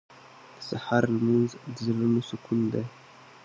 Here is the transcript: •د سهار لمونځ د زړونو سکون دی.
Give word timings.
•د 0.57 0.59
سهار 0.69 1.03
لمونځ 1.15 1.51
د 1.73 1.75
زړونو 1.85 2.21
سکون 2.29 2.59
دی. 2.71 2.83